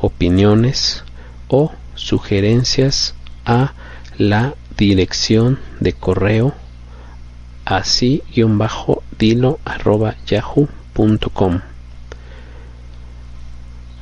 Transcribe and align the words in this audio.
opiniones 0.00 1.04
o 1.48 1.70
sugerencias 1.96 3.14
a 3.44 3.74
la 4.16 4.54
dirección 4.78 5.58
de 5.80 5.92
correo 5.92 6.54
así-dilo 7.70 9.60
arroba 9.64 10.16
yahoo.com. 10.26 11.60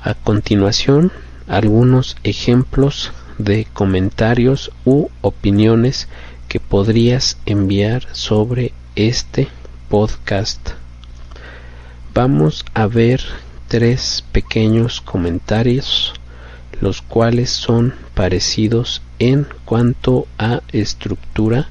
A 0.03 0.15
continuación, 0.15 1.13
algunos 1.47 2.17
ejemplos 2.25 3.13
de 3.37 3.67
comentarios 3.67 4.73
u 4.87 5.09
opiniones 5.21 6.09
que 6.49 6.61
podrías 6.61 7.37
enviar 7.45 8.07
sobre 8.13 8.73
este 8.97 9.49
podcast. 9.91 10.71
Vamos 12.15 12.65
a 12.73 12.87
ver 12.87 13.21
tres 13.69 14.25
pequeños 14.33 15.03
comentarios, 15.03 16.15
los 16.81 17.03
cuales 17.03 17.51
son 17.51 17.95
parecidos 18.15 19.03
en 19.19 19.47
cuanto 19.67 20.27
a 20.39 20.63
estructura, 20.73 21.69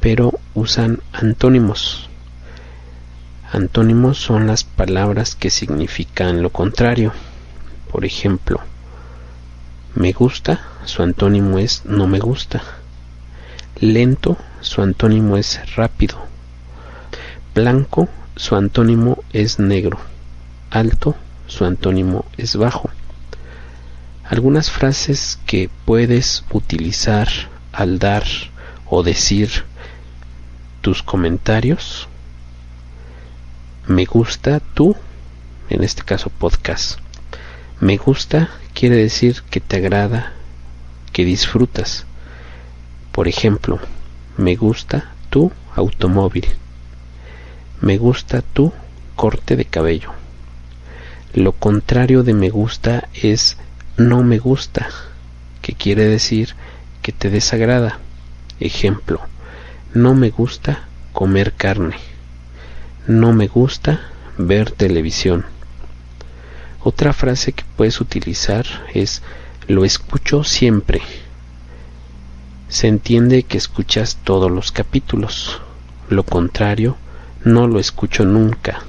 pero 0.00 0.32
usan 0.54 1.00
antónimos. 1.12 2.08
Antónimos 3.50 4.18
son 4.18 4.46
las 4.46 4.64
palabras 4.64 5.34
que 5.34 5.50
significan 5.50 6.42
lo 6.42 6.50
contrario. 6.50 7.12
Por 7.90 8.04
ejemplo, 8.04 8.60
me 9.94 10.12
gusta, 10.12 10.60
su 10.84 11.02
antónimo 11.02 11.58
es 11.58 11.84
no 11.84 12.06
me 12.06 12.18
gusta. 12.18 12.62
Lento, 13.80 14.36
su 14.60 14.82
antónimo 14.82 15.36
es 15.36 15.74
rápido. 15.76 16.18
Blanco, 17.54 18.08
su 18.36 18.54
antónimo 18.54 19.24
es 19.32 19.58
negro. 19.58 19.98
Alto, 20.70 21.16
su 21.46 21.64
antónimo 21.64 22.26
es 22.36 22.56
bajo. 22.56 22.90
Algunas 24.24 24.70
frases 24.70 25.38
que 25.46 25.70
puedes 25.86 26.44
utilizar 26.50 27.28
al 27.72 27.98
dar 27.98 28.24
o 28.84 29.02
decir 29.02 29.64
tus 30.80 31.02
comentarios. 31.02 32.08
Me 33.86 34.04
gusta 34.04 34.60
tú, 34.60 34.96
en 35.70 35.82
este 35.82 36.02
caso 36.02 36.30
podcast. 36.30 36.98
Me 37.80 37.96
gusta 37.96 38.50
quiere 38.74 38.96
decir 38.96 39.42
que 39.50 39.60
te 39.60 39.76
agrada, 39.76 40.32
que 41.12 41.24
disfrutas. 41.24 42.06
Por 43.12 43.28
ejemplo, 43.28 43.80
me 44.36 44.56
gusta 44.56 45.12
tu 45.30 45.50
automóvil. 45.74 46.46
Me 47.80 47.98
gusta 47.98 48.42
tu 48.42 48.72
corte 49.16 49.56
de 49.56 49.64
cabello. 49.64 50.12
Lo 51.34 51.52
contrario 51.52 52.22
de 52.22 52.34
me 52.34 52.50
gusta 52.50 53.08
es 53.14 53.56
no 53.96 54.22
me 54.22 54.38
gusta, 54.38 54.88
que 55.60 55.72
quiere 55.72 56.04
decir 56.04 56.54
que 57.02 57.12
te 57.12 57.30
desagrada. 57.30 57.98
Ejemplo, 58.60 59.20
no 59.94 60.14
me 60.14 60.30
gusta 60.30 60.86
comer 61.12 61.54
carne. 61.54 61.96
No 63.06 63.32
me 63.32 63.48
gusta 63.48 64.00
ver 64.36 64.70
televisión. 64.70 65.46
Otra 66.82 67.12
frase 67.12 67.52
que 67.52 67.64
puedes 67.76 68.00
utilizar 68.00 68.66
es 68.92 69.22
lo 69.66 69.84
escucho 69.84 70.44
siempre. 70.44 71.00
Se 72.68 72.86
entiende 72.86 73.44
que 73.44 73.56
escuchas 73.56 74.18
todos 74.22 74.50
los 74.50 74.72
capítulos. 74.72 75.60
Lo 76.08 76.22
contrario, 76.22 76.96
no 77.44 77.66
lo 77.66 77.80
escucho 77.80 78.24
nunca. 78.24 78.80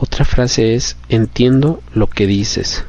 Otra 0.00 0.24
frase 0.24 0.74
es 0.74 0.96
entiendo 1.08 1.82
lo 1.92 2.08
que 2.08 2.26
dices. 2.26 2.84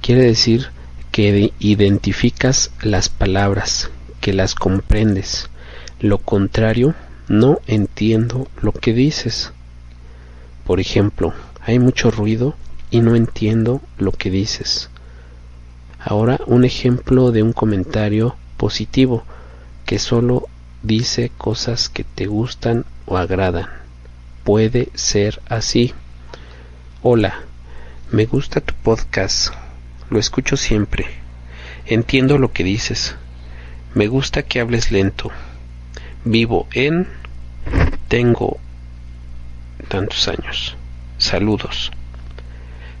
Quiere 0.00 0.22
decir 0.22 0.70
que 1.12 1.52
identificas 1.58 2.72
las 2.82 3.08
palabras, 3.08 3.90
que 4.20 4.32
las 4.32 4.54
comprendes. 4.54 5.48
Lo 6.04 6.18
contrario, 6.18 6.94
no 7.28 7.60
entiendo 7.66 8.46
lo 8.60 8.72
que 8.72 8.92
dices. 8.92 9.54
Por 10.66 10.78
ejemplo, 10.78 11.32
hay 11.62 11.78
mucho 11.78 12.10
ruido 12.10 12.54
y 12.90 13.00
no 13.00 13.16
entiendo 13.16 13.80
lo 13.96 14.12
que 14.12 14.28
dices. 14.30 14.90
Ahora 15.98 16.38
un 16.44 16.66
ejemplo 16.66 17.32
de 17.32 17.42
un 17.42 17.54
comentario 17.54 18.36
positivo 18.58 19.24
que 19.86 19.98
solo 19.98 20.46
dice 20.82 21.32
cosas 21.38 21.88
que 21.88 22.04
te 22.04 22.26
gustan 22.26 22.84
o 23.06 23.16
agradan. 23.16 23.70
Puede 24.44 24.90
ser 24.92 25.40
así. 25.48 25.94
Hola, 27.00 27.32
me 28.12 28.26
gusta 28.26 28.60
tu 28.60 28.74
podcast. 28.74 29.54
Lo 30.10 30.18
escucho 30.18 30.58
siempre. 30.58 31.06
Entiendo 31.86 32.36
lo 32.36 32.52
que 32.52 32.62
dices. 32.62 33.14
Me 33.94 34.06
gusta 34.06 34.42
que 34.42 34.60
hables 34.60 34.92
lento. 34.92 35.30
Vivo 36.24 36.66
en... 36.72 37.06
Tengo 38.08 38.58
tantos 39.88 40.28
años. 40.28 40.76
Saludos. 41.18 41.92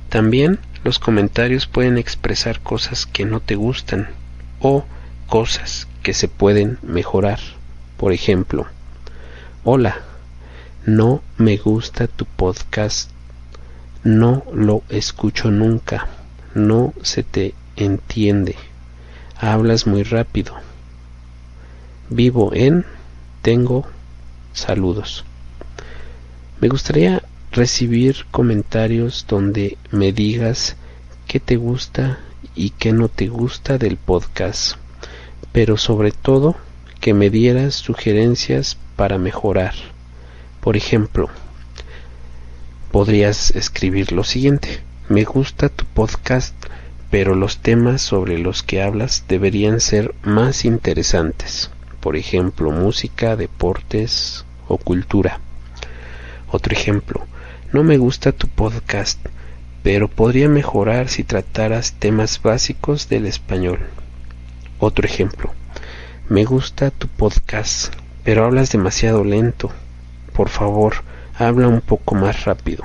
También 0.08 0.58
los 0.84 0.98
comentarios 0.98 1.66
pueden 1.66 1.98
expresar 1.98 2.60
cosas 2.60 3.06
que 3.06 3.24
no 3.24 3.40
te 3.40 3.54
gustan 3.54 4.08
o 4.60 4.84
cosas 5.26 5.88
que 6.02 6.12
se 6.12 6.28
pueden 6.28 6.78
mejorar. 6.82 7.40
Por 7.96 8.12
ejemplo, 8.12 8.66
hola, 9.64 9.96
no 10.84 11.22
me 11.38 11.56
gusta 11.56 12.06
tu 12.06 12.26
podcast, 12.26 13.10
no 14.02 14.44
lo 14.52 14.82
escucho 14.90 15.50
nunca, 15.50 16.08
no 16.54 16.92
se 17.02 17.22
te 17.22 17.54
entiende, 17.76 18.56
hablas 19.36 19.86
muy 19.86 20.02
rápido, 20.02 20.54
vivo 22.10 22.50
en, 22.52 22.84
tengo, 23.44 23.84
saludos. 24.54 25.26
Me 26.62 26.68
gustaría 26.68 27.22
recibir 27.52 28.24
comentarios 28.30 29.26
donde 29.28 29.76
me 29.90 30.12
digas 30.12 30.76
qué 31.28 31.40
te 31.40 31.56
gusta 31.56 32.20
y 32.54 32.70
qué 32.70 32.94
no 32.94 33.08
te 33.08 33.26
gusta 33.28 33.76
del 33.76 33.98
podcast, 33.98 34.76
pero 35.52 35.76
sobre 35.76 36.10
todo 36.10 36.56
que 37.00 37.12
me 37.12 37.28
dieras 37.28 37.74
sugerencias 37.74 38.78
para 38.96 39.18
mejorar. 39.18 39.74
Por 40.62 40.78
ejemplo, 40.78 41.28
podrías 42.90 43.50
escribir 43.50 44.12
lo 44.12 44.24
siguiente, 44.24 44.80
me 45.10 45.24
gusta 45.24 45.68
tu 45.68 45.84
podcast, 45.84 46.54
pero 47.10 47.34
los 47.34 47.58
temas 47.58 48.00
sobre 48.00 48.38
los 48.38 48.62
que 48.62 48.80
hablas 48.80 49.24
deberían 49.28 49.80
ser 49.80 50.14
más 50.22 50.64
interesantes, 50.64 51.70
por 52.04 52.16
ejemplo, 52.16 52.70
música, 52.70 53.34
deportes 53.34 54.44
o 54.68 54.76
cultura. 54.76 55.40
Otro 56.50 56.74
ejemplo, 56.74 57.24
no 57.72 57.82
me 57.82 57.96
gusta 57.96 58.30
tu 58.30 58.46
podcast, 58.46 59.18
pero 59.82 60.08
podría 60.08 60.50
mejorar 60.50 61.08
si 61.08 61.24
trataras 61.24 61.94
temas 61.94 62.42
básicos 62.42 63.08
del 63.08 63.24
español. 63.24 63.78
Otro 64.80 65.06
ejemplo. 65.06 65.50
Me 66.28 66.44
gusta 66.44 66.90
tu 66.90 67.08
podcast, 67.08 67.94
pero 68.22 68.44
hablas 68.44 68.70
demasiado 68.70 69.24
lento. 69.24 69.70
Por 70.34 70.50
favor, 70.50 70.96
habla 71.38 71.68
un 71.68 71.80
poco 71.80 72.14
más 72.14 72.44
rápido. 72.44 72.84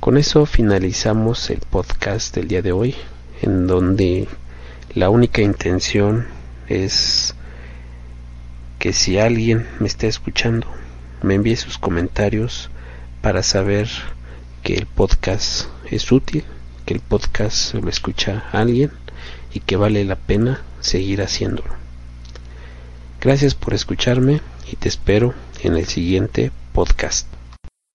Con 0.00 0.16
eso 0.16 0.46
finalizamos 0.46 1.50
el 1.50 1.58
podcast 1.58 2.34
del 2.34 2.48
día 2.48 2.62
de 2.62 2.72
hoy, 2.72 2.94
en 3.42 3.66
donde 3.66 4.26
la 4.94 5.10
única 5.10 5.42
intención 5.42 6.28
es 6.66 7.34
que 8.78 8.92
si 8.92 9.18
alguien 9.18 9.66
me 9.80 9.88
está 9.88 10.06
escuchando 10.06 10.66
me 11.22 11.34
envíe 11.34 11.56
sus 11.56 11.78
comentarios 11.78 12.70
para 13.22 13.42
saber 13.42 13.88
que 14.62 14.74
el 14.74 14.86
podcast 14.86 15.66
es 15.90 16.12
útil, 16.12 16.44
que 16.86 16.94
el 16.94 17.00
podcast 17.00 17.74
lo 17.74 17.88
escucha 17.88 18.44
alguien 18.52 18.92
y 19.52 19.60
que 19.60 19.76
vale 19.76 20.04
la 20.04 20.16
pena 20.16 20.62
seguir 20.80 21.22
haciéndolo. 21.22 21.74
Gracias 23.20 23.54
por 23.54 23.74
escucharme 23.74 24.40
y 24.70 24.76
te 24.76 24.88
espero 24.88 25.34
en 25.62 25.76
el 25.76 25.86
siguiente 25.86 26.52
podcast. 26.72 27.37